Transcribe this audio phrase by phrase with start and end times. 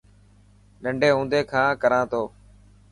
[0.83, 2.23] ننڊي هوندي کان ڪران تو.